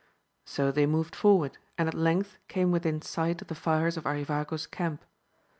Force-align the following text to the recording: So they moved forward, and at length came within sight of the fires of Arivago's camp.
So 0.45 0.71
they 0.71 0.87
moved 0.87 1.15
forward, 1.15 1.59
and 1.77 1.87
at 1.87 1.93
length 1.93 2.39
came 2.47 2.71
within 2.71 3.03
sight 3.03 3.39
of 3.43 3.49
the 3.49 3.53
fires 3.53 3.97
of 3.97 4.07
Arivago's 4.07 4.65
camp. 4.65 5.05